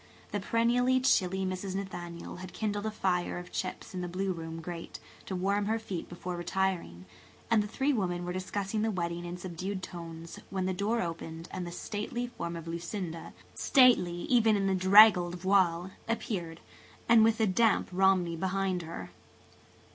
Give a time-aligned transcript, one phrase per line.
[0.31, 1.75] The perennially chilly Mrs.
[1.75, 5.77] Nathaniel had kindled a fire of chips in the blue room grate to warm her
[5.77, 7.05] feet before retiring,
[7.51, 11.49] and the three women were discussing the wedding in subdued tones when the door opened
[11.51, 16.61] and the stately form of Lucinda, stately even in the draggled voile, appeared,
[17.07, 19.11] with the damp Romney behind her.